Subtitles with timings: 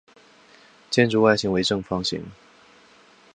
[0.89, 2.25] 建筑外形为方形。